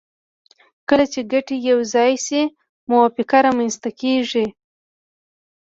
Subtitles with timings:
[0.89, 2.41] کله چې ګټې یو ځای شي
[2.89, 4.45] موافقه رامنځته کیږي